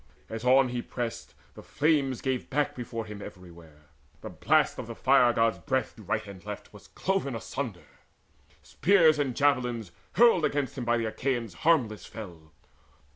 As 0.29 0.43
on 0.43 0.69
he 0.69 0.81
pressed, 0.81 1.35
The 1.53 1.61
flames 1.61 2.21
gave 2.21 2.49
back 2.49 2.73
before 2.73 3.05
him 3.05 3.21
everywhere: 3.21 3.81
The 4.21 4.31
blast 4.31 4.79
of 4.79 4.87
the 4.87 4.95
Fire 4.95 5.31
god's 5.31 5.59
breath 5.59 5.95
to 5.95 6.01
right 6.01 6.25
and 6.25 6.43
left 6.43 6.73
Was 6.73 6.87
cloven 6.87 7.35
asunder. 7.35 7.85
Spears 8.63 9.19
and 9.19 9.35
javelins 9.35 9.91
hurled 10.13 10.43
Against 10.43 10.75
him 10.75 10.85
by 10.85 10.97
the 10.97 11.05
Achaeans 11.05 11.53
harmless 11.53 12.07
fell. 12.07 12.51